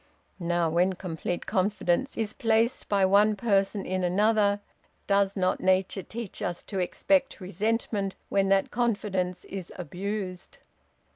[0.39, 4.59] Now, when complete confidence is placed by one person in another,
[5.05, 10.57] does not Nature teach us to expect resentment when that confidence is abused?